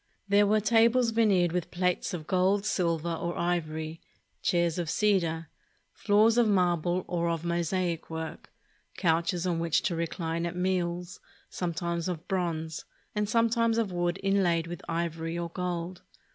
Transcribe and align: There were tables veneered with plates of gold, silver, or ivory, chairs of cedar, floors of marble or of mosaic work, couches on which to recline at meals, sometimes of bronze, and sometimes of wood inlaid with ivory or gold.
There 0.27 0.47
were 0.47 0.59
tables 0.59 1.11
veneered 1.11 1.51
with 1.51 1.69
plates 1.69 2.11
of 2.11 2.25
gold, 2.25 2.65
silver, 2.65 3.13
or 3.13 3.37
ivory, 3.37 4.01
chairs 4.41 4.79
of 4.79 4.89
cedar, 4.89 5.47
floors 5.93 6.39
of 6.39 6.47
marble 6.47 7.05
or 7.07 7.29
of 7.29 7.45
mosaic 7.45 8.09
work, 8.09 8.51
couches 8.97 9.45
on 9.45 9.59
which 9.59 9.83
to 9.83 9.95
recline 9.95 10.47
at 10.47 10.55
meals, 10.55 11.19
sometimes 11.51 12.07
of 12.07 12.27
bronze, 12.27 12.83
and 13.13 13.29
sometimes 13.29 13.77
of 13.77 13.91
wood 13.91 14.19
inlaid 14.23 14.65
with 14.65 14.81
ivory 14.89 15.37
or 15.37 15.49
gold. 15.51 16.01